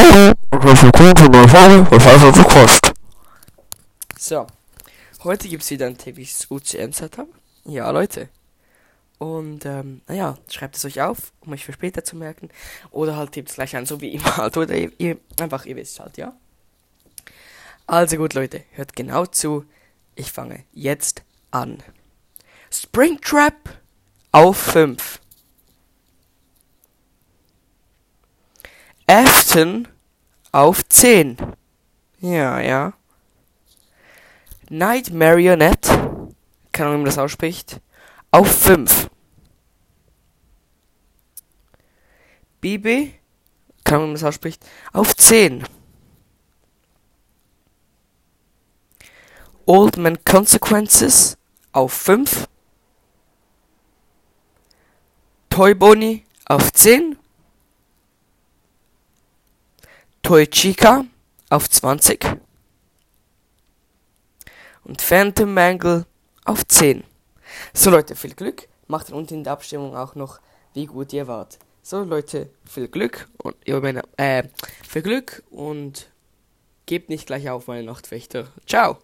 [0.00, 2.92] Hallo, und herzlich willkommen zu einer Folge von Scheiße zu Kost.
[4.16, 4.46] So,
[5.24, 7.26] heute gibt es wieder ein tägliches UCM-Setup.
[7.64, 8.28] Ja, Leute.
[9.18, 12.48] Und, ähm, naja, schreibt es euch auf, um euch für später zu merken.
[12.92, 14.56] Oder halt tippt es gleich an, so wie immer halt.
[14.56, 16.32] Oder ihr, ihr, einfach, ihr wisst halt, ja.
[17.88, 19.64] Also gut, Leute, hört genau zu.
[20.14, 21.82] Ich fange jetzt an.
[22.70, 23.56] Springtrap
[24.30, 25.18] auf 5.
[29.10, 29.88] Afton
[30.52, 31.38] auf 10.
[32.20, 32.92] Ja, ja.
[34.68, 35.88] Night Marionette,
[36.72, 37.80] keine Ahnung, wie man das ausspricht,
[38.30, 39.08] auf 5.
[42.60, 43.14] Bibi,
[43.82, 45.64] keine Ahnung, wie man das ausspricht, auf 10.
[49.64, 51.38] Old Man Consequences
[51.72, 52.46] auf 5.
[55.50, 57.17] Toy Bonnie auf 10.
[60.28, 61.06] Toy Chica
[61.48, 62.36] auf 20
[64.84, 66.04] und Phantom Mangle
[66.44, 67.02] auf 10.
[67.72, 68.68] So Leute, viel Glück.
[68.88, 70.38] Macht unten in der Abstimmung auch noch,
[70.74, 71.58] wie gut ihr wart.
[71.82, 73.56] So Leute, viel Glück und
[74.18, 74.42] äh,
[74.86, 76.10] viel Glück und
[76.84, 78.48] gebt nicht gleich auf, meine Nachtwächter.
[78.66, 78.98] Ciao.